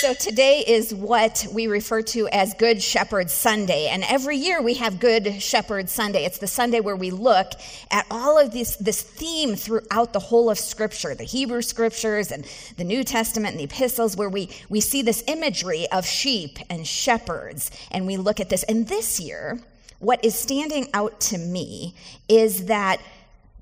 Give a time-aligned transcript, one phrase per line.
[0.00, 3.88] So, today is what we refer to as Good Shepherd Sunday.
[3.88, 6.24] And every year we have Good Shepherd Sunday.
[6.24, 7.50] It's the Sunday where we look
[7.90, 12.44] at all of this, this theme throughout the whole of Scripture, the Hebrew Scriptures and
[12.76, 16.86] the New Testament and the epistles, where we, we see this imagery of sheep and
[16.86, 17.72] shepherds.
[17.90, 18.62] And we look at this.
[18.62, 19.58] And this year,
[19.98, 21.96] what is standing out to me
[22.28, 23.00] is that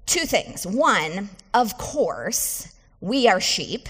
[0.05, 0.67] two things.
[0.67, 3.89] One, of course, we are sheep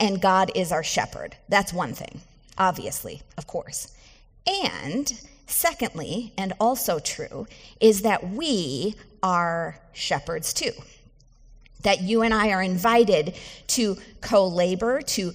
[0.00, 1.36] and God is our shepherd.
[1.48, 2.20] That's one thing,
[2.58, 3.92] obviously, of course.
[4.46, 5.12] And
[5.46, 7.46] secondly, and also true,
[7.80, 10.72] is that we are shepherds too.
[11.82, 13.34] That you and I are invited
[13.68, 15.32] to co labor, to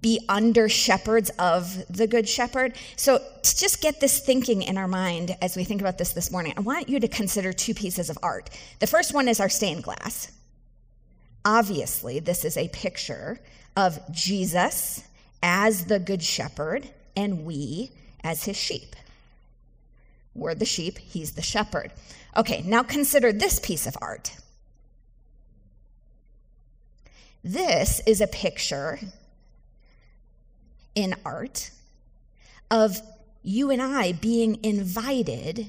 [0.00, 2.74] be under shepherds of the good shepherd.
[2.96, 6.30] So, to just get this thinking in our mind as we think about this this
[6.30, 8.50] morning, I want you to consider two pieces of art.
[8.80, 10.32] The first one is our stained glass.
[11.44, 13.40] Obviously, this is a picture
[13.76, 15.04] of Jesus
[15.42, 17.90] as the good shepherd and we
[18.22, 18.94] as his sheep.
[20.34, 21.92] We're the sheep, he's the shepherd.
[22.36, 24.36] Okay, now consider this piece of art.
[27.44, 29.00] This is a picture
[30.94, 31.70] in art
[32.70, 33.00] of
[33.42, 35.66] you and I being invited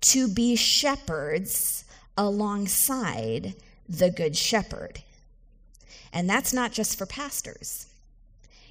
[0.00, 1.84] to be shepherds
[2.16, 3.54] alongside
[3.88, 5.02] the Good Shepherd.
[6.12, 7.86] And that's not just for pastors.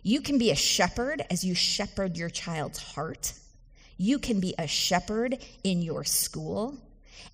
[0.02, 3.34] You can be a shepherd as you shepherd your child's heart.
[3.97, 6.78] You can be a shepherd in your school.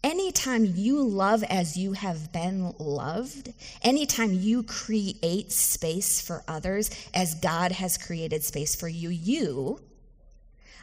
[0.03, 7.35] Anytime you love as you have been loved, anytime you create space for others as
[7.35, 9.79] God has created space for you, you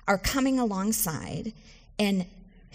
[0.08, 1.52] are coming alongside
[1.98, 2.26] and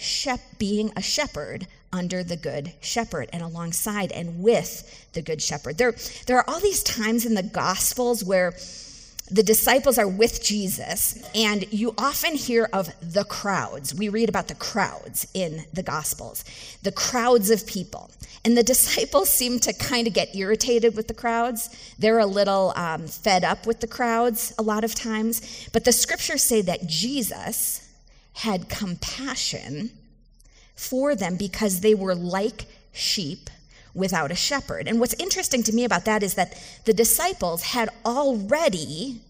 [0.02, 5.78] shep- being a shepherd under the good shepherd and alongside and with the good shepherd.
[5.78, 5.94] There,
[6.26, 8.54] there are all these times in the gospels where
[9.32, 13.96] the disciples are with Jesus, and you often hear of the crowds.
[13.96, 16.44] We read about the crowds in the Gospels,
[16.84, 18.11] the crowds of people.
[18.44, 21.70] And the disciples seem to kind of get irritated with the crowds.
[21.98, 25.70] They're a little um, fed up with the crowds a lot of times.
[25.72, 27.88] But the scriptures say that Jesus
[28.33, 29.92] had compassion
[30.75, 33.49] for them because they were like sheep
[33.93, 34.87] without a shepherd.
[34.87, 39.21] And what's interesting to me about that is that the disciples had already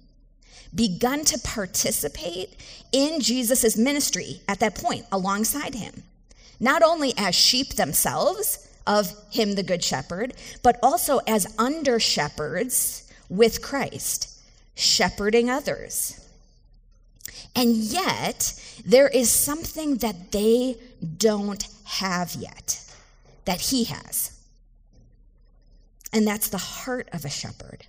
[0.73, 2.55] begun to participate
[2.91, 6.03] in Jesus' ministry at that point alongside him,
[6.59, 10.33] not only as sheep themselves of him, the Good Shepherd,
[10.63, 14.39] but also as under shepherds with Christ,
[14.75, 16.20] shepherding others.
[17.55, 18.53] And yet,
[18.85, 20.77] there is something that they
[21.17, 22.83] don't have yet
[23.45, 24.39] that he has.
[26.13, 27.85] And that's the heart of a shepherd.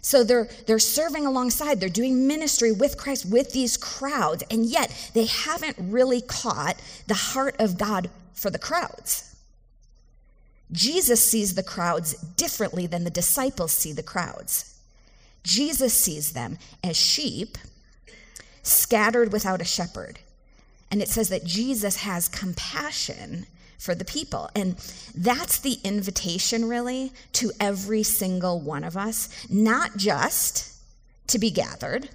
[0.00, 5.10] So they're, they're serving alongside, they're doing ministry with Christ, with these crowds, and yet
[5.14, 9.34] they haven't really caught the heart of God for the crowds.
[10.70, 14.78] Jesus sees the crowds differently than the disciples see the crowds.
[15.42, 17.58] Jesus sees them as sheep
[18.66, 20.18] scattered without a shepherd.
[20.90, 23.46] And it says that Jesus has compassion
[23.78, 24.50] for the people.
[24.54, 24.76] And
[25.14, 30.72] that's the invitation, really, to every single one of us, not just
[31.28, 32.08] to be gathered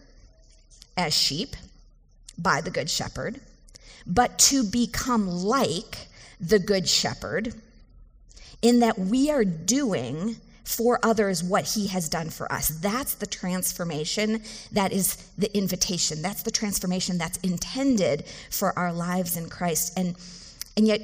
[0.97, 1.55] as sheep
[2.37, 3.39] by the Good Shepherd,
[4.07, 6.07] but to become like
[6.39, 7.53] the Good Shepherd
[8.61, 12.69] in that we are doing for others what he has done for us.
[12.69, 14.41] That's the transformation.
[14.71, 16.21] That is the invitation.
[16.21, 19.97] That's the transformation that's intended for our lives in Christ.
[19.97, 20.15] And,
[20.77, 21.01] and yet,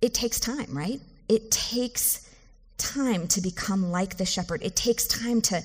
[0.00, 1.00] it takes time, right?
[1.28, 2.30] It takes
[2.78, 4.62] time to become like the shepherd.
[4.62, 5.62] It takes time to,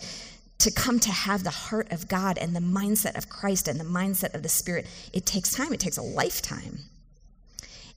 [0.60, 3.86] to come to have the heart of God and the mindset of Christ and the
[3.86, 4.88] mindset of the Spirit.
[5.14, 6.80] It takes time, it takes a lifetime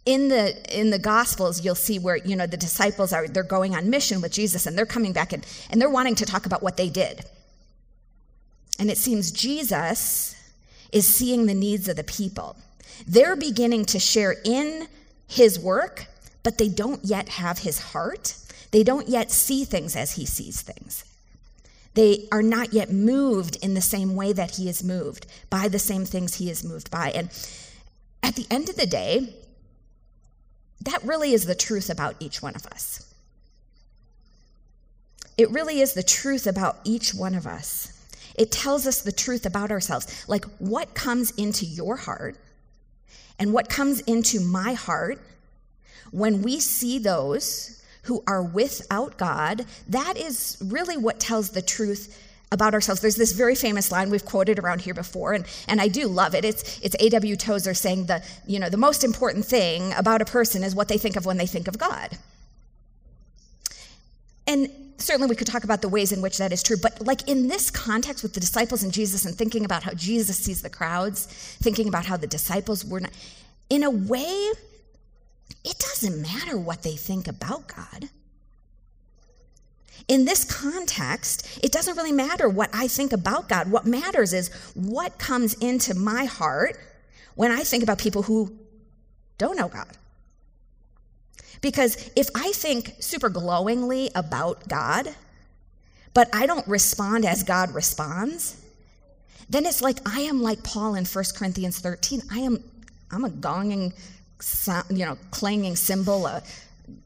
[0.06, 3.74] in the in the gospels you'll see where you know the disciples are they're going
[3.74, 6.62] on mission with jesus and they're coming back and, and they're wanting to talk about
[6.62, 7.24] what they did.
[8.78, 10.34] And it seems jesus
[10.92, 12.56] is seeing the needs of the people.
[13.06, 14.86] They're beginning to share in
[15.26, 16.06] his work
[16.44, 18.36] but they don't yet have his heart.
[18.70, 21.04] They don't yet see things as he sees things.
[21.94, 25.78] They are not yet moved in the same way that he is moved by the
[25.78, 27.10] same things he is moved by.
[27.10, 27.30] And
[28.22, 29.34] at the end of the day
[30.84, 33.12] that really is the truth about each one of us.
[35.36, 37.90] It really is the truth about each one of us.
[38.36, 42.36] It tells us the truth about ourselves, like what comes into your heart
[43.38, 45.20] and what comes into my heart
[46.10, 49.66] when we see those who are without God.
[49.88, 52.20] That is really what tells the truth
[52.54, 53.02] about ourselves.
[53.02, 56.34] There's this very famous line we've quoted around here before, and, and I do love
[56.34, 56.44] it.
[56.44, 57.36] It's, it's A.W.
[57.36, 60.96] Tozer saying the, you know, the most important thing about a person is what they
[60.96, 62.16] think of when they think of God.
[64.46, 67.28] And certainly we could talk about the ways in which that is true, but like
[67.28, 70.70] in this context with the disciples and Jesus and thinking about how Jesus sees the
[70.70, 71.26] crowds,
[71.60, 73.10] thinking about how the disciples were not,
[73.70, 74.52] in a way,
[75.64, 78.08] it doesn't matter what they think about God.
[80.08, 83.70] In this context, it doesn't really matter what I think about God.
[83.70, 86.78] What matters is what comes into my heart
[87.34, 88.52] when I think about people who
[89.38, 89.88] don't know God.
[91.60, 95.08] Because if I think super glowingly about God,
[96.12, 98.60] but I don't respond as God responds,
[99.48, 102.22] then it's like I am like Paul in 1 Corinthians 13.
[102.30, 102.62] I am
[103.10, 103.92] I'm a gonging
[104.90, 106.42] you know, clanging cymbal, a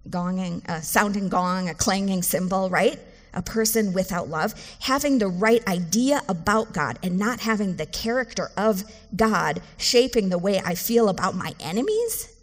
[0.09, 2.99] gonging, a sounding gong, a clanging cymbal, right?
[3.35, 8.51] A person without love, having the right idea about God and not having the character
[8.57, 8.85] of
[9.15, 12.35] God shaping the way I feel about my enemies,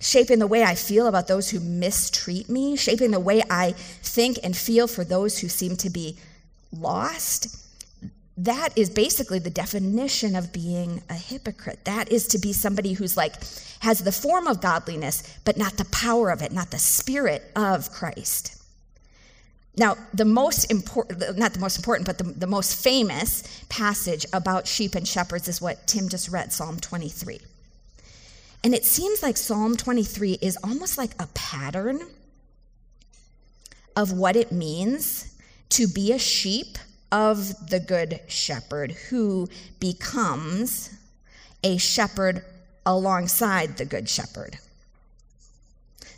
[0.00, 4.38] shaping the way I feel about those who mistreat me, shaping the way I think
[4.42, 6.16] and feel for those who seem to be
[6.72, 7.56] lost.
[8.44, 11.84] That is basically the definition of being a hypocrite.
[11.84, 13.34] That is to be somebody who's like,
[13.80, 17.92] has the form of godliness, but not the power of it, not the spirit of
[17.92, 18.56] Christ.
[19.76, 24.66] Now, the most important, not the most important, but the, the most famous passage about
[24.66, 27.40] sheep and shepherds is what Tim just read, Psalm 23.
[28.64, 32.00] And it seems like Psalm 23 is almost like a pattern
[33.94, 35.34] of what it means
[35.70, 36.78] to be a sheep
[37.12, 39.48] of the good shepherd who
[39.78, 40.90] becomes
[41.62, 42.44] a shepherd
[42.86, 44.58] alongside the good shepherd.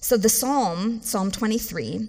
[0.00, 2.08] So the psalm, Psalm 23,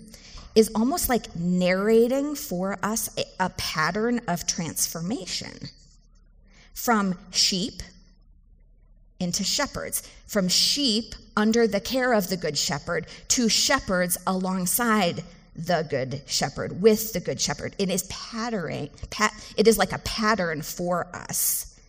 [0.56, 5.70] is almost like narrating for us a, a pattern of transformation
[6.74, 7.82] from sheep
[9.20, 15.24] into shepherds, from sheep under the care of the good shepherd to shepherds alongside
[15.56, 20.00] the good shepherd with the good shepherd it is patterning pat, it is like a
[20.00, 21.80] pattern for us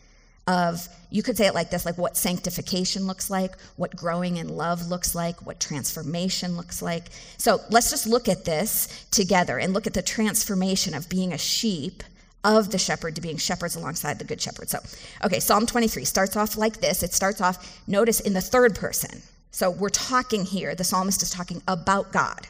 [0.47, 4.49] of you could say it like this like what sanctification looks like what growing in
[4.49, 7.05] love looks like what transformation looks like
[7.39, 11.39] so let's just look at this together and look at the transformation of being a
[11.39, 12.03] sheep
[12.45, 14.69] of the shepherd to being shepherds alongside the good shepherd.
[14.69, 14.79] So,
[15.25, 17.03] okay, Psalm 23 starts off like this.
[17.03, 19.23] It starts off, notice, in the third person.
[19.51, 22.47] So we're talking here, the psalmist is talking about God.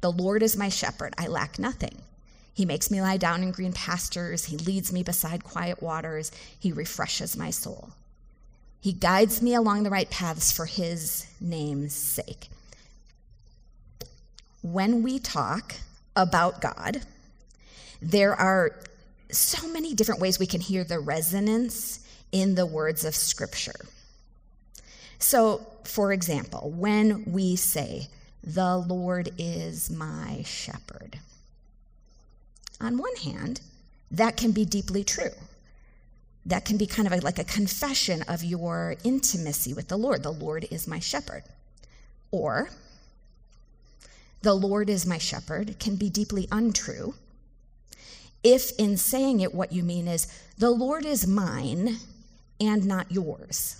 [0.00, 2.02] The Lord is my shepherd, I lack nothing.
[2.52, 4.46] He makes me lie down in green pastures.
[4.46, 6.30] He leads me beside quiet waters.
[6.58, 7.90] He refreshes my soul.
[8.80, 12.48] He guides me along the right paths for his name's sake.
[14.62, 15.76] When we talk
[16.16, 17.02] about God,
[18.02, 18.78] there are
[19.30, 22.00] so many different ways we can hear the resonance
[22.32, 23.86] in the words of Scripture.
[25.18, 28.08] So, for example, when we say,
[28.42, 31.18] The Lord is my shepherd,
[32.80, 33.60] on one hand,
[34.10, 35.32] that can be deeply true.
[36.46, 40.22] That can be kind of a, like a confession of your intimacy with the Lord.
[40.22, 41.42] The Lord is my shepherd.
[42.30, 42.70] Or,
[44.40, 47.14] the Lord is my shepherd can be deeply untrue
[48.42, 50.26] if in saying it, what you mean is,
[50.56, 51.96] the Lord is mine
[52.58, 53.76] and not yours.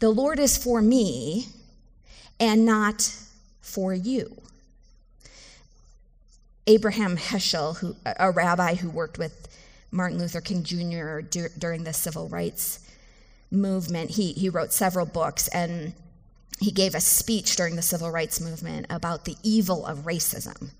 [0.00, 1.46] The Lord is for me
[2.40, 3.16] and not
[3.60, 4.36] for you.
[6.66, 9.48] Abraham Heschel, who, a rabbi who worked with
[9.90, 11.20] Martin Luther King Jr.
[11.20, 12.80] during the civil rights
[13.50, 15.94] movement, he, he wrote several books and
[16.60, 20.70] he gave a speech during the civil rights movement about the evil of racism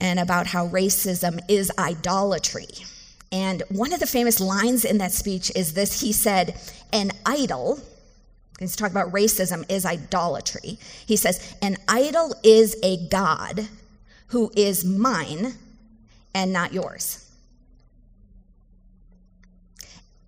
[0.00, 2.68] and about how racism is idolatry.
[3.32, 6.58] And one of the famous lines in that speech is this he said,
[6.92, 7.80] An idol,
[8.58, 10.78] he's talking about racism, is idolatry.
[11.06, 13.68] He says, An idol is a God
[14.28, 15.54] who is mine
[16.34, 17.22] and not yours.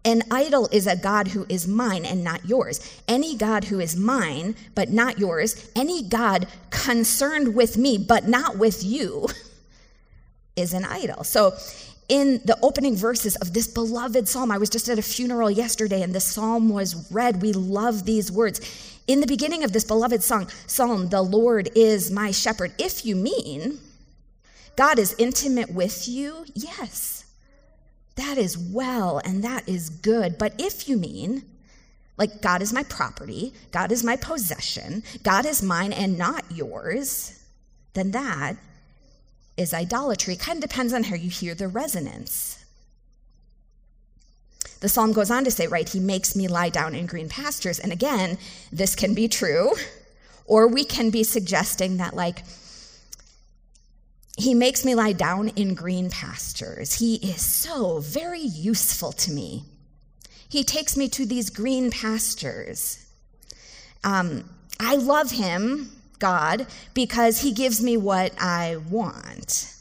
[0.05, 2.81] An idol is a God who is mine and not yours.
[3.07, 8.57] Any God who is mine but not yours, any God concerned with me but not
[8.57, 9.29] with you,
[10.57, 11.25] is an idol.
[11.25, 11.55] So,
[12.09, 16.03] in the opening verses of this beloved psalm, I was just at a funeral yesterday
[16.03, 17.43] and the psalm was read.
[17.43, 18.61] We love these words.
[19.07, 22.73] In the beginning of this beloved song, psalm, the Lord is my shepherd.
[22.79, 23.79] If you mean
[24.77, 27.25] God is intimate with you, yes,
[28.17, 30.39] that is well and that is good.
[30.39, 31.43] But if you mean,
[32.17, 37.45] like God is my property, God is my possession, God is mine and not yours,
[37.93, 38.57] then that
[39.59, 40.35] is idolatry.
[40.35, 42.65] It kind of depends on how you hear the resonance.
[44.81, 47.81] The psalm goes on to say, right, he makes me lie down in green pastures.
[47.81, 48.39] And again,
[48.73, 49.73] this can be true,
[50.45, 52.45] or we can be suggesting that, like,
[54.37, 57.01] he makes me lie down in green pastures.
[57.01, 59.65] He is so very useful to me.
[60.49, 63.05] He takes me to these green pastures.
[64.05, 64.49] Um,
[64.79, 69.75] I love him, God, because he gives me what I want.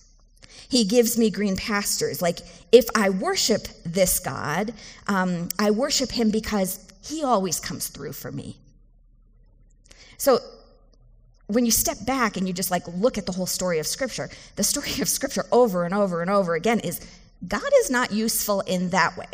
[0.69, 2.21] He gives me green pastures.
[2.21, 2.39] Like,
[2.71, 4.73] if I worship this God,
[5.07, 8.57] um, I worship him because he always comes through for me.
[10.17, 10.39] So,
[11.47, 14.29] when you step back and you just like look at the whole story of scripture
[14.57, 16.99] the story of scripture over and over and over again is
[17.47, 19.31] god is not useful in that way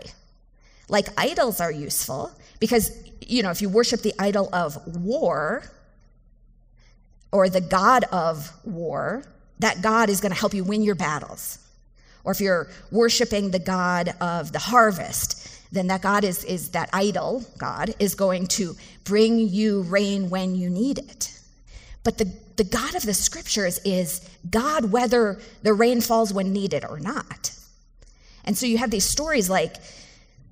[0.90, 5.64] like idols are useful because you know if you worship the idol of war
[7.34, 9.26] or the god of war
[9.60, 11.58] that God is going to help you win your battles.
[12.26, 16.90] Or if you're worshiping the God of the harvest, then that God is, is that
[16.92, 21.40] idol, God, is going to bring you rain when you need it.
[22.04, 26.86] But the, the God of the scriptures is God whether the rain falls when needed
[26.86, 27.52] or not.
[28.44, 29.78] And so you have these stories like,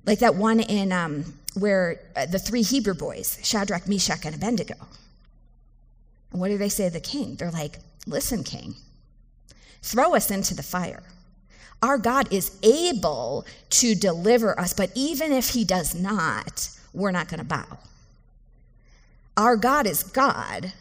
[0.06, 4.76] like that one in um, where uh, the three Hebrew boys, Shadrach, Meshach, and Abednego.
[6.32, 7.36] And what do they say to the king?
[7.36, 8.74] They're like, listen, king,
[9.82, 11.02] Throw us into the fire.
[11.82, 17.28] Our God is able to deliver us, but even if He does not, we're not
[17.28, 17.78] going to bow.
[19.36, 20.72] Our God is God,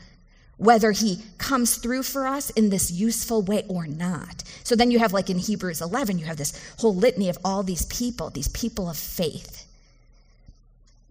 [0.57, 4.43] whether He comes through for us in this useful way or not.
[4.63, 7.63] So then you have, like in Hebrews 11, you have this whole litany of all
[7.63, 9.65] these people, these people of faith.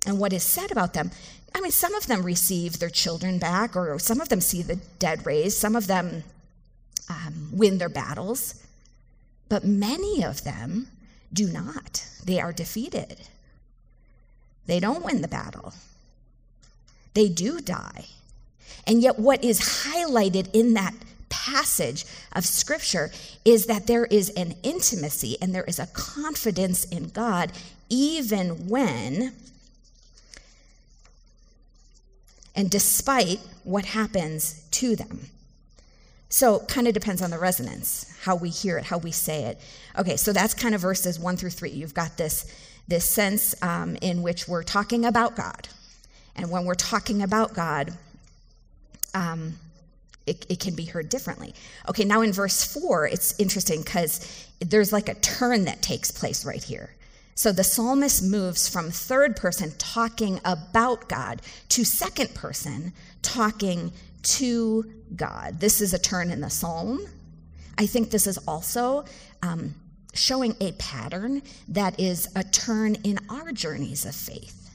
[0.06, 1.10] And what is said about them
[1.54, 4.76] I mean, some of them receive their children back, or some of them see the
[4.98, 6.22] dead raised, some of them
[7.08, 8.62] um, win their battles,
[9.48, 10.88] but many of them
[11.32, 12.06] do not.
[12.24, 13.16] They are defeated.
[14.66, 15.74] They don't win the battle,
[17.14, 18.06] they do die.
[18.86, 20.94] And yet, what is highlighted in that
[21.28, 23.10] passage of Scripture
[23.44, 27.52] is that there is an intimacy and there is a confidence in God,
[27.88, 29.32] even when
[32.54, 35.20] and despite what happens to them.
[36.28, 39.44] So, it kind of depends on the resonance, how we hear it, how we say
[39.44, 39.60] it.
[39.98, 41.70] Okay, so that's kind of verses one through three.
[41.70, 42.52] You've got this,
[42.86, 45.68] this sense um, in which we're talking about God.
[46.36, 47.92] And when we're talking about God,
[49.14, 49.54] um,
[50.26, 51.54] it, it can be heard differently.
[51.88, 56.44] Okay, now in verse four, it's interesting because there's like a turn that takes place
[56.44, 56.90] right here.
[57.34, 64.84] So the psalmist moves from third person talking about God to second person talking to
[65.16, 65.60] God.
[65.60, 67.06] This is a turn in the psalm.
[67.78, 69.04] I think this is also
[69.42, 69.74] um,
[70.12, 74.70] showing a pattern that is a turn in our journeys of faith,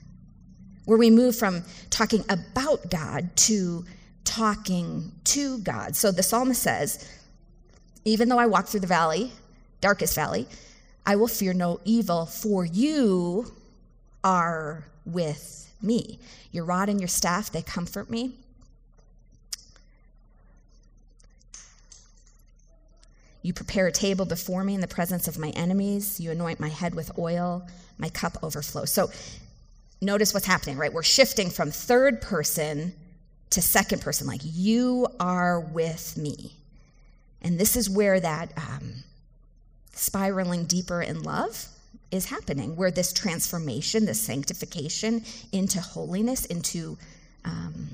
[0.86, 3.86] where we move from talking about God to
[4.24, 5.96] talking to God.
[5.96, 7.08] So the psalmist says,
[8.06, 9.32] Even though I walk through the valley,
[9.82, 10.48] darkest valley,
[11.06, 13.54] I will fear no evil, for you
[14.24, 16.20] are with me.
[16.52, 18.34] Your rod and your staff, they comfort me.
[23.44, 26.20] You prepare a table before me in the presence of my enemies.
[26.20, 27.68] You anoint my head with oil.
[28.00, 28.92] My cup overflows.
[28.92, 29.12] So
[30.02, 30.92] notice what's happening, right?
[30.92, 32.96] We're shifting from third person
[33.52, 36.56] to second person, like, you are with me.
[37.42, 38.96] And this is where that um,
[39.96, 41.68] spiraling deeper in love
[42.12, 46.98] is happening, where this transformation, this sanctification into holiness, into
[47.44, 47.88] um,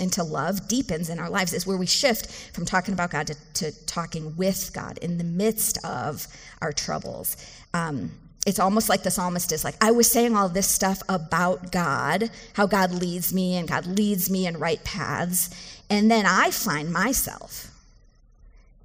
[0.00, 3.36] into love deepens in our lives is where we shift from talking about God to,
[3.54, 6.26] to talking with God in the midst of
[6.62, 7.36] our troubles.
[7.74, 8.10] Um,
[8.46, 12.30] it's almost like the psalmist is like, I was saying all this stuff about God,
[12.54, 15.50] how God leads me and God leads me in right paths.
[15.90, 17.70] And then I find myself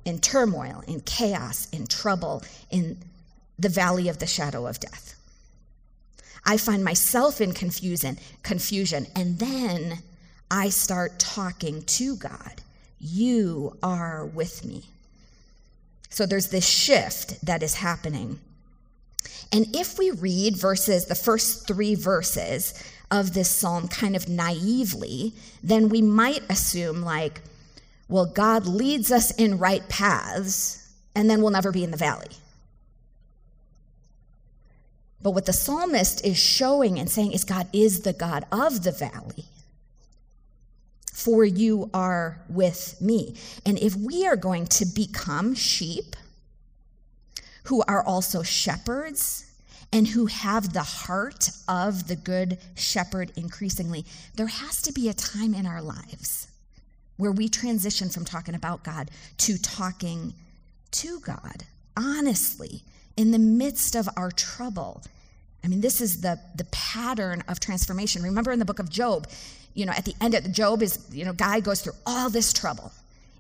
[0.05, 2.97] in turmoil, in chaos, in trouble, in
[3.59, 5.15] the valley of the shadow of death.
[6.45, 9.99] I find myself in confusion, confusion, and then
[10.51, 12.61] I start talking to God.
[12.99, 14.85] You are with me.
[16.09, 18.39] So there's this shift that is happening.
[19.51, 22.73] And if we read verses, the first three verses
[23.09, 25.33] of this psalm kind of naively,
[25.63, 27.41] then we might assume, like,
[28.07, 32.29] well, God leads us in right paths, and then we'll never be in the valley.
[35.21, 38.91] But what the psalmist is showing and saying is God is the God of the
[38.91, 39.45] valley.
[41.13, 43.35] for you are with me.
[43.65, 46.15] And if we are going to become sheep
[47.65, 49.45] who are also shepherds
[49.93, 55.13] and who have the heart of the good shepherd increasingly, there has to be a
[55.13, 56.49] time in our lives
[57.17, 60.33] where we transition from talking about God to talking
[60.91, 61.63] to God,
[61.97, 62.83] honestly,
[63.17, 65.01] in the midst of our trouble.
[65.63, 68.21] I mean, this is the, the pattern of transformation.
[68.23, 69.27] Remember in the book of Job,
[69.73, 72.53] you know, at the end of Job is, you know, guy goes through all this
[72.53, 72.91] trouble.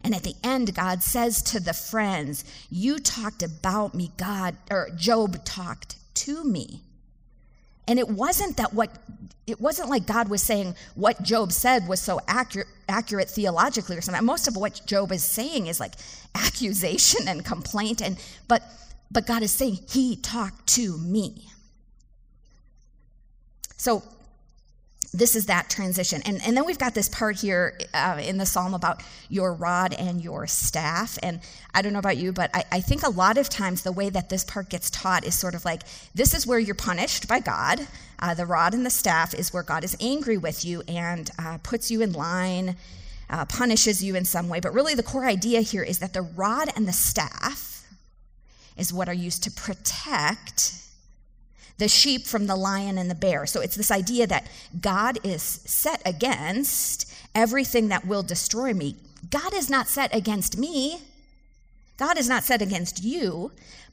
[0.03, 4.89] And at the end, God says to the friends, You talked about me, God, or
[4.95, 6.81] Job talked to me.
[7.87, 8.89] And it wasn't that what,
[9.45, 14.01] it wasn't like God was saying what Job said was so accurate, accurate theologically or
[14.01, 14.25] something.
[14.25, 15.93] Most of what Job is saying is like
[16.33, 18.01] accusation and complaint.
[18.01, 18.63] And, but,
[19.11, 21.47] but God is saying, He talked to me.
[23.77, 24.01] So
[25.13, 26.21] this is that transition.
[26.25, 29.93] And, and then we've got this part here uh, in the psalm about your rod
[29.93, 31.17] and your staff.
[31.23, 31.39] And
[31.73, 34.09] I don't know about you, but I, I think a lot of times the way
[34.09, 35.83] that this part gets taught is sort of like
[36.13, 37.87] this is where you're punished by God.
[38.19, 41.57] Uh, the rod and the staff is where God is angry with you and uh,
[41.63, 42.75] puts you in line,
[43.29, 44.59] uh, punishes you in some way.
[44.59, 47.85] But really, the core idea here is that the rod and the staff
[48.77, 50.84] is what are used to protect
[51.77, 53.45] the sheep from the lion and the bear.
[53.45, 54.47] So it's this idea that
[54.79, 58.95] God is set against everything that will destroy me.
[59.29, 60.99] God is not set against me.
[61.97, 63.51] God is not set against you,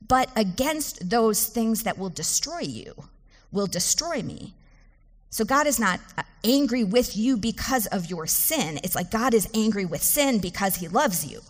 [0.08, 2.94] but against those things that will destroy you,
[3.52, 4.54] will destroy me.
[5.30, 8.78] So God is not uh, angry with you because of your sin.
[8.84, 11.40] It's like God is angry with sin because he loves you.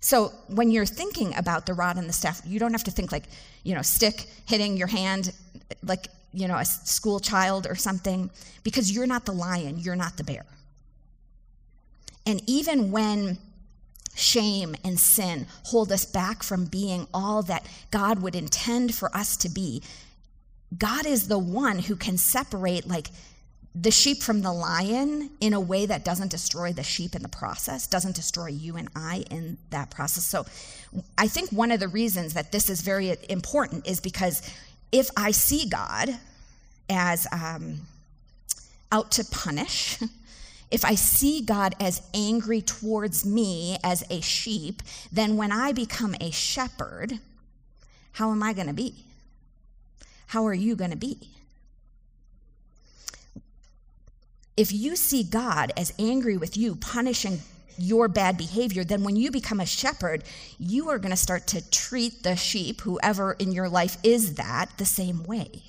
[0.00, 3.12] So when you're thinking about the rod and the staff, you don't have to think
[3.12, 3.24] like,
[3.62, 5.32] you know, stick hitting your hand
[5.82, 8.30] like, you know, a school child or something,
[8.62, 10.44] because you're not the lion, you're not the bear.
[12.26, 13.38] And even when
[14.14, 19.36] shame and sin hold us back from being all that God would intend for us
[19.38, 19.82] to be,
[20.76, 23.08] God is the one who can separate, like,
[23.74, 27.28] the sheep from the lion in a way that doesn't destroy the sheep in the
[27.28, 30.24] process, doesn't destroy you and I in that process.
[30.24, 30.44] So
[31.16, 34.42] I think one of the reasons that this is very important is because
[34.90, 36.10] if I see God
[36.88, 37.82] as um,
[38.90, 39.98] out to punish,
[40.72, 46.16] if I see God as angry towards me as a sheep, then when I become
[46.20, 47.20] a shepherd,
[48.12, 49.04] how am I going to be?
[50.26, 51.18] How are you going to be?
[54.56, 57.40] If you see God as angry with you, punishing
[57.78, 60.22] your bad behavior, then when you become a shepherd,
[60.58, 64.70] you are going to start to treat the sheep, whoever in your life is that,
[64.76, 65.62] the same way.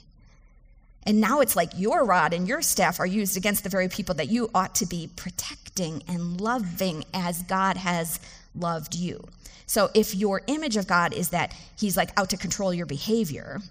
[1.03, 4.15] And now it's like your rod and your staff are used against the very people
[4.15, 8.19] that you ought to be protecting and loving as God has
[8.53, 9.23] loved you.
[9.65, 13.61] So if your image of God is that he's like out to control your behavior,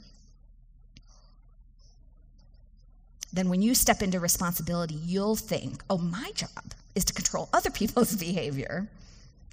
[3.32, 7.70] then when you step into responsibility, you'll think, oh, my job is to control other
[7.70, 8.88] people's behavior.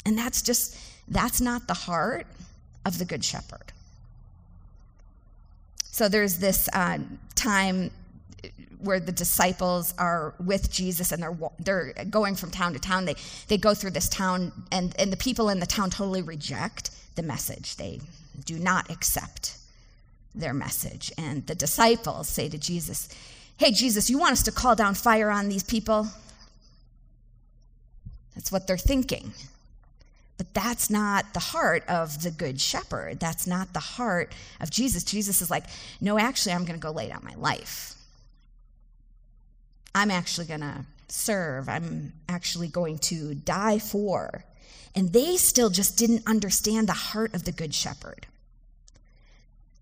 [0.05, 2.27] And that's just, that's not the heart
[2.85, 3.73] of the Good Shepherd.
[5.83, 6.99] So there's this uh,
[7.35, 7.91] time
[8.79, 13.05] where the disciples are with Jesus and they're they're going from town to town.
[13.05, 13.15] They
[13.47, 17.23] they go through this town and and the people in the town totally reject the
[17.23, 17.77] message.
[17.77, 17.99] They
[18.45, 19.57] do not accept
[20.35, 21.11] their message.
[21.17, 23.09] And the disciples say to Jesus,
[23.57, 26.07] Hey, Jesus, you want us to call down fire on these people?
[28.35, 29.33] That's what they're thinking.
[30.37, 33.19] But that's not the heart of the Good Shepherd.
[33.19, 35.03] That's not the heart of Jesus.
[35.03, 35.63] Jesus is like,
[35.99, 37.95] no, actually, I'm going to go lay down my life.
[39.95, 41.67] I'm actually going to serve.
[41.67, 44.45] I'm actually going to die for.
[44.93, 48.27] And they still just didn't understand the heart of the Good Shepherd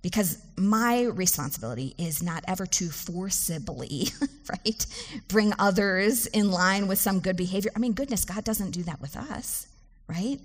[0.05, 4.09] because my responsibility is not ever to forcibly,
[4.51, 4.85] right,
[5.27, 7.71] bring others in line with some good behavior.
[7.75, 9.65] I mean, goodness, God doesn't do that with us,
[10.07, 10.39] right?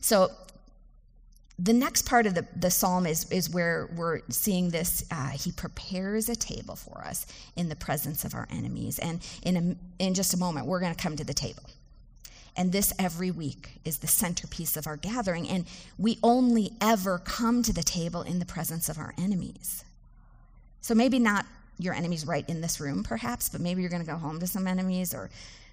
[0.00, 0.30] So
[1.58, 5.04] the next part of the, the psalm is, is where we're seeing this.
[5.10, 9.00] Uh, he prepares a table for us in the presence of our enemies.
[9.00, 11.64] And in, a, in just a moment, we're going to come to the table.
[12.56, 15.48] And this every week is the centerpiece of our gathering.
[15.48, 15.66] And
[15.98, 19.84] we only ever come to the table in the presence of our enemies.
[20.80, 21.46] So maybe not
[21.78, 24.46] your enemies right in this room, perhaps, but maybe you're going to go home to
[24.46, 25.30] some enemies or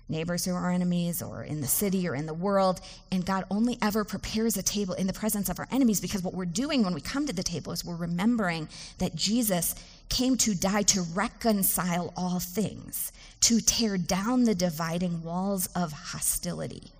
[0.09, 2.81] neighbors who are enemies or in the city or in the world.
[3.11, 6.33] And God only ever prepares a table in the presence of our enemies because what
[6.33, 8.67] we're doing when we come to the table is we're remembering
[8.97, 9.75] that Jesus
[10.11, 16.91] came to die to reconcile all things, to tear down the dividing walls of hostility.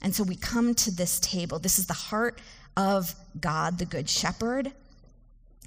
[0.00, 1.58] And so we come to this table.
[1.58, 2.40] This is the heart
[2.76, 4.72] of God, the Good Shepherd,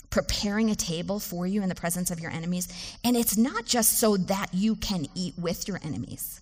[0.09, 2.97] preparing a table for you in the presence of your enemies.
[3.03, 6.41] And it's not just so that you can eat with your enemies,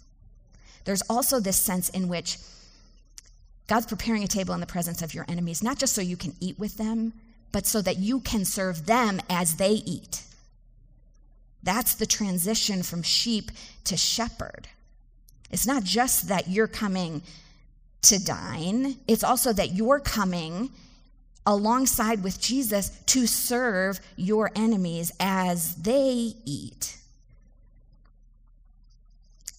[0.86, 2.38] there's also this sense in which
[3.68, 6.36] God's preparing a table in the presence of your enemies, not just so you can
[6.40, 7.14] eat with them,
[7.54, 10.24] but so that you can serve them as they eat.
[11.62, 13.52] That's the transition from sheep
[13.86, 14.68] to shepherd.
[15.50, 17.22] It's not just that you're coming
[18.02, 20.72] to dine, it's also that you're coming
[21.46, 26.98] alongside with Jesus to serve your enemies as they eat.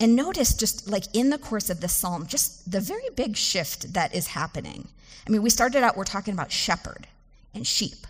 [0.01, 3.95] And notice just like in the course of the psalm, just the very big shift
[3.95, 4.89] that is happening.
[5.27, 7.07] I mean, we started out, we're talking about shepherd
[7.55, 8.07] and sheep.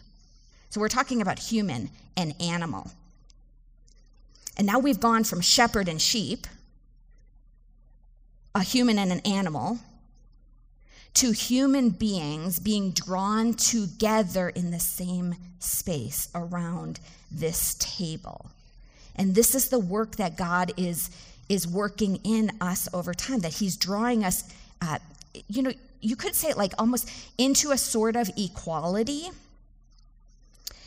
[0.71, 2.91] So we're talking about human and animal.
[4.57, 6.47] And now we've gone from shepherd and sheep,
[8.55, 9.79] a human and an animal,
[11.15, 16.99] to human beings being drawn together in the same space around
[17.31, 18.51] this table.
[19.17, 21.11] And this is the work that God is,
[21.49, 24.53] is working in us over time, that He's drawing us,
[24.83, 24.99] uh,
[25.49, 25.73] you know,
[26.05, 29.31] you could say it like almost into a sort of equality.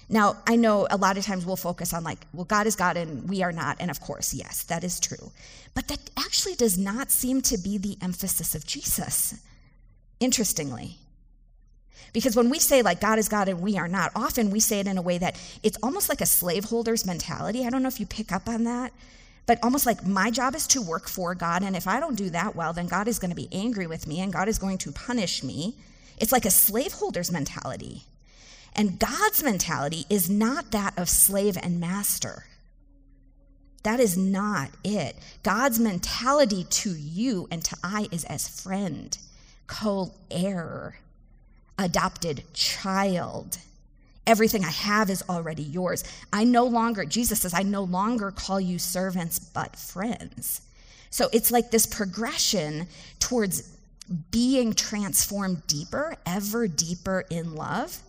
[0.09, 2.95] Now, I know a lot of times we'll focus on like, well, God is God
[2.95, 3.77] and we are not.
[3.79, 5.31] And of course, yes, that is true.
[5.73, 9.35] But that actually does not seem to be the emphasis of Jesus
[10.19, 10.97] interestingly.
[12.13, 14.79] Because when we say, like, God is God and we are not, often we say
[14.79, 17.65] it in a way that it's almost like a slaveholder's mentality.
[17.65, 18.93] I don't know if you pick up on that,
[19.47, 21.63] but almost like my job is to work for God.
[21.63, 24.05] And if I don't do that well, then God is going to be angry with
[24.05, 25.75] me and God is going to punish me.
[26.19, 28.03] It's like a slaveholder's mentality.
[28.75, 32.43] And God's mentality is not that of slave and master.
[33.83, 35.15] That is not it.
[35.43, 39.17] God's mentality to you and to I is as friend
[39.67, 40.99] co heir,
[41.79, 43.59] adopted child.
[44.27, 46.03] Everything I have is already yours.
[46.31, 50.61] I no longer, Jesus says, I no longer call you servants, but friends.
[51.09, 52.87] So it's like this progression
[53.19, 53.75] towards
[54.29, 57.99] being transformed deeper, ever deeper in love.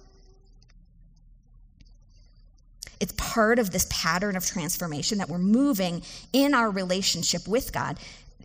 [3.00, 6.02] It's part of this pattern of transformation that we're moving
[6.32, 7.98] in our relationship with God,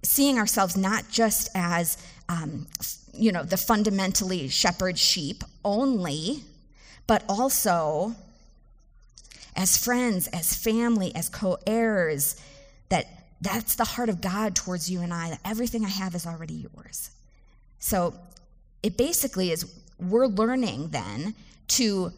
[0.04, 1.98] seeing ourselves not just as
[2.30, 2.68] um,
[3.14, 6.44] you know, the fundamentally shepherd sheep only,
[7.08, 8.16] but also
[9.56, 12.42] as friends, as family, as co heirs,
[12.90, 13.06] that
[13.42, 16.66] that's the heart of God towards you and I, that everything I have is already
[16.74, 17.12] yours.
[17.80, 18.16] So
[18.82, 21.36] it basically is we're learning then
[21.70, 22.12] to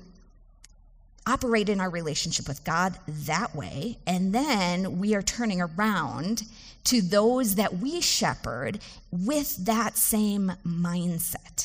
[1.28, 6.44] operate in our relationship with God that way, and then we are turning around
[6.86, 8.80] to those that we shepherd
[9.12, 11.65] with that same mindset.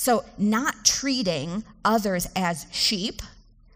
[0.00, 3.20] So, not treating others as sheep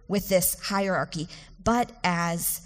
[0.08, 1.28] with this hierarchy,
[1.62, 2.62] but as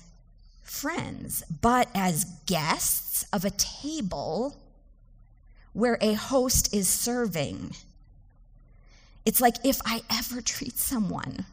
[0.62, 4.56] friends, but as guests of a table
[5.72, 7.74] where a host is serving.
[9.26, 11.44] It's like if I ever treat someone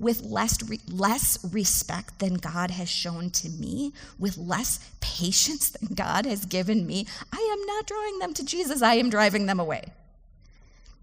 [0.00, 0.58] with less,
[0.90, 6.84] less respect than God has shown to me, with less patience than God has given
[6.84, 8.82] me, I am not drawing them to Jesus.
[8.82, 9.92] I am driving them away.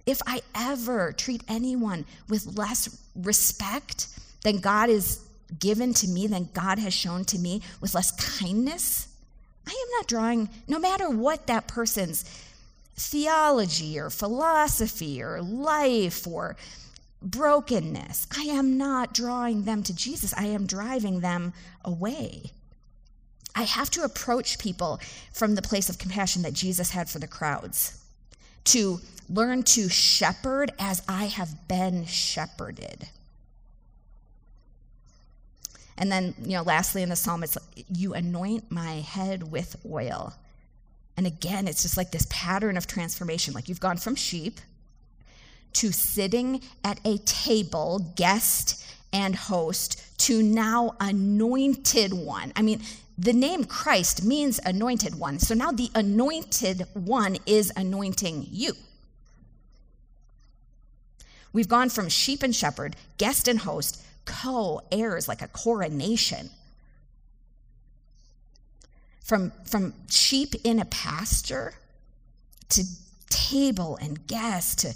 [0.06, 4.08] If I ever treat anyone with less respect
[4.44, 5.22] than God is
[5.60, 9.08] given to me, than God has shown to me, with less kindness,
[9.66, 12.26] I am not drawing, no matter what that person's
[12.96, 16.56] theology or philosophy or life or
[17.22, 18.28] brokenness.
[18.36, 21.54] I am not drawing them to Jesus, I am driving them
[21.86, 22.52] away.
[23.56, 25.00] I have to approach people
[25.32, 28.03] from the place of compassion that Jesus had for the crowds,
[28.66, 29.00] to
[29.30, 33.10] learn to shepherd as I have been shepherded.
[35.98, 37.58] And then, you know, lastly in the psalm, it's
[37.94, 40.34] you anoint my head with oil.
[41.16, 43.54] And again, it's just like this pattern of transformation.
[43.54, 44.60] Like you've gone from sheep
[45.74, 52.52] to sitting at a table, guest and host, to now anointed one.
[52.56, 52.82] I mean,
[53.18, 55.40] the name Christ means anointed one.
[55.40, 58.74] So now the anointed one is anointing you.
[61.52, 66.50] We've gone from sheep and shepherd, guest and host, co heirs, like a coronation.
[69.24, 71.74] From, from sheep in a pasture
[72.70, 72.84] to
[73.30, 74.94] table and guest to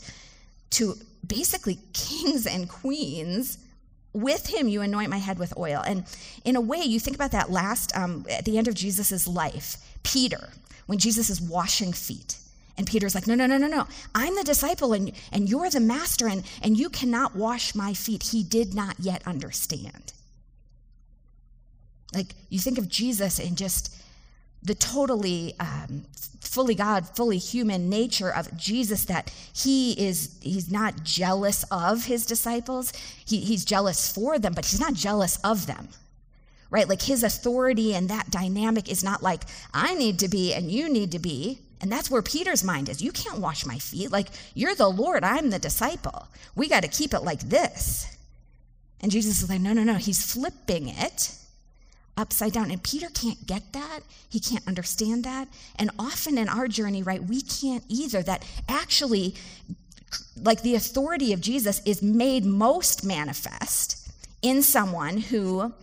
[0.70, 3.58] to basically kings and queens
[4.18, 5.82] with him you anoint my head with oil.
[5.86, 6.04] And
[6.44, 9.78] in a way, you think about that last, um, at the end of Jesus' life,
[10.04, 10.50] Peter,
[10.88, 12.38] when Jesus is washing feet.
[12.78, 13.88] And Peter's like, no, no, no, no, no.
[14.14, 18.24] I'm the disciple and, and you're the master, and, and you cannot wash my feet.
[18.24, 20.14] He did not yet understand.
[22.14, 23.96] Like, you think of Jesus and just
[24.64, 26.06] the totally um,
[26.48, 32.26] fully God, fully human nature of Jesus that he is, he's not jealous of his
[32.26, 32.94] disciples.
[33.26, 35.90] He, he's jealous for them, but he's not jealous of them.
[36.70, 36.90] Right?
[36.90, 39.44] Like his authority and that dynamic is not like,
[39.74, 41.62] I need to be and you need to be.
[41.80, 43.04] And that's where Peter's mind is.
[43.04, 44.12] You can't wash my feet.
[44.12, 46.28] Like, you're the Lord, I'm the disciple.
[46.56, 48.18] We got to keep it like this.
[49.00, 49.94] And Jesus is like, no, no, no.
[49.94, 51.36] He's flipping it
[52.18, 52.72] upside down.
[52.72, 54.00] And Peter can't get that.
[54.28, 55.48] He can't understand that.
[55.78, 58.24] And often in our journey, right, we can't either.
[58.24, 59.36] That actually,
[60.42, 64.10] like the authority of Jesus is made most manifest
[64.42, 65.74] in someone who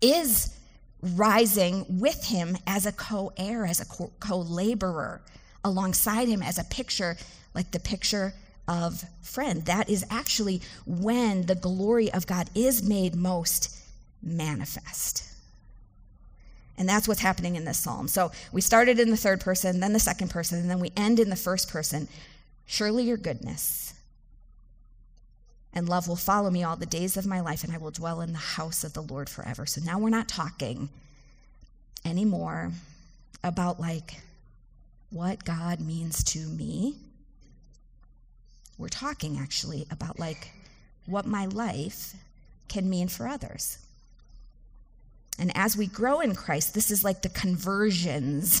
[0.00, 0.54] is
[1.02, 3.84] rising with him as a co heir, as a
[4.20, 5.20] co laborer,
[5.64, 7.16] alongside him as a picture,
[7.54, 8.34] like the picture
[8.66, 9.64] of friend.
[9.66, 13.77] That is actually when the glory of God is made most
[14.22, 15.24] manifest.
[16.76, 18.06] And that's what's happening in this psalm.
[18.06, 21.18] So we started in the third person, then the second person, and then we end
[21.18, 22.08] in the first person.
[22.66, 23.94] Surely your goodness
[25.72, 28.20] and love will follow me all the days of my life, and I will dwell
[28.20, 29.66] in the house of the Lord forever.
[29.66, 30.88] So now we're not talking
[32.04, 32.72] anymore
[33.44, 34.20] about like
[35.10, 36.96] what God means to me.
[38.76, 40.52] We're talking actually about like
[41.06, 42.14] what my life
[42.68, 43.78] can mean for others.
[45.38, 48.60] And as we grow in Christ, this is like the conversions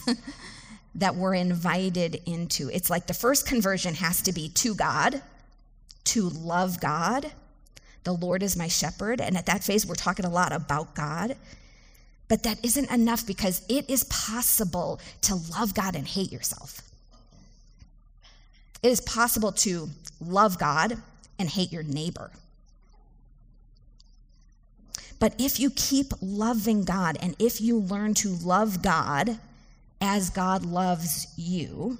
[0.94, 2.70] that we're invited into.
[2.70, 5.22] It's like the first conversion has to be to God,
[6.04, 7.32] to love God.
[8.04, 9.20] The Lord is my shepherd.
[9.20, 11.36] And at that phase, we're talking a lot about God.
[12.28, 16.82] But that isn't enough because it is possible to love God and hate yourself.
[18.82, 19.88] It is possible to
[20.20, 20.96] love God
[21.38, 22.30] and hate your neighbor.
[25.18, 29.38] But if you keep loving God and if you learn to love God
[30.00, 31.98] as God loves you,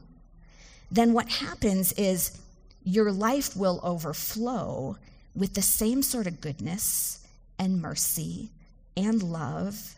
[0.90, 2.38] then what happens is
[2.84, 4.96] your life will overflow
[5.34, 7.26] with the same sort of goodness
[7.58, 8.50] and mercy
[8.96, 9.94] and love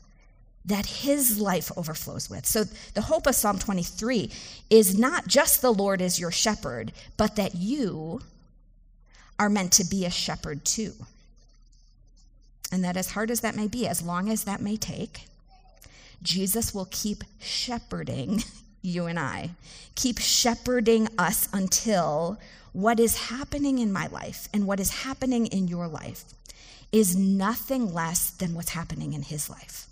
[0.65, 2.45] that his life overflows with.
[2.45, 4.31] So the hope of Psalm 23
[4.69, 8.21] is not just the Lord is your shepherd, but that you
[9.39, 10.93] are meant to be a shepherd too.
[12.73, 15.27] And that, as hard as that may be, as long as that may take,
[16.23, 18.45] Jesus will keep shepherding
[18.83, 19.51] you and I,
[19.95, 22.39] keep shepherding us until
[22.73, 26.25] what is happening in my life and what is happening in your life
[26.93, 29.87] is nothing less than what's happening in his life.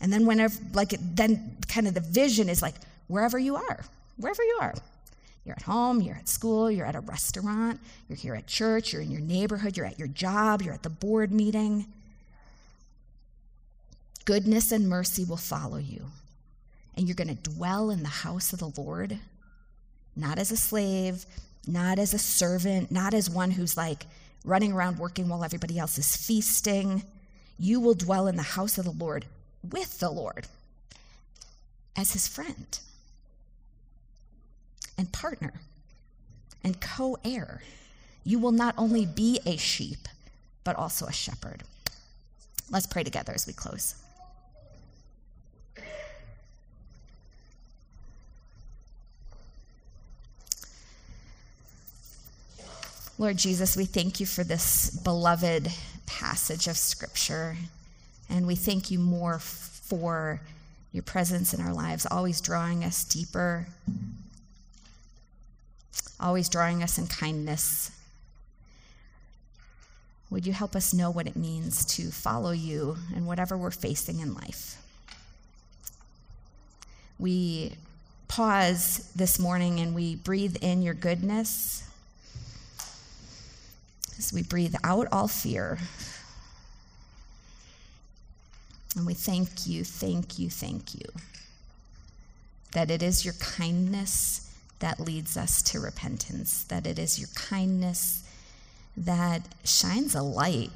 [0.00, 2.74] And then, whenever, like, then kind of the vision is like,
[3.06, 3.84] wherever you are,
[4.16, 4.74] wherever you are,
[5.44, 7.78] you're at home, you're at school, you're at a restaurant,
[8.08, 10.90] you're here at church, you're in your neighborhood, you're at your job, you're at the
[10.90, 11.86] board meeting.
[14.24, 16.06] Goodness and mercy will follow you.
[16.96, 19.18] And you're going to dwell in the house of the Lord,
[20.16, 21.26] not as a slave,
[21.66, 24.06] not as a servant, not as one who's like
[24.44, 27.02] running around working while everybody else is feasting.
[27.58, 29.26] You will dwell in the house of the Lord
[29.62, 30.46] with the Lord
[31.96, 32.78] as his friend
[34.96, 35.52] and partner
[36.62, 37.62] and co heir.
[38.24, 40.08] You will not only be a sheep,
[40.64, 41.62] but also a shepherd.
[42.70, 43.94] Let's pray together as we close.
[53.16, 55.70] Lord Jesus, we thank you for this beloved
[56.04, 57.56] passage of Scripture,
[58.28, 60.40] and we thank you more for
[60.92, 63.66] your presence in our lives, always drawing us deeper
[66.20, 67.90] always drawing us in kindness.
[70.30, 74.20] Would you help us know what it means to follow you in whatever we're facing
[74.20, 74.80] in life?
[77.18, 77.74] We
[78.26, 81.88] pause this morning and we breathe in your goodness
[84.18, 85.78] as we breathe out all fear.
[88.96, 91.06] And we thank you, thank you, thank you
[92.74, 98.28] that it is your kindness that leads us to repentance, that it is your kindness
[98.96, 100.70] that shines a light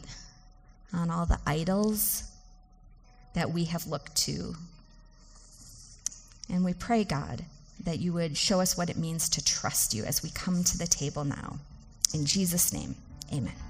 [0.93, 2.25] on all the idols
[3.35, 4.55] that we have looked to.
[6.51, 7.45] And we pray, God,
[7.85, 10.79] that you would show us what it means to trust you as we come to
[10.79, 11.59] the table now.
[12.15, 12.97] In Jesus' name,
[13.33, 13.68] amen.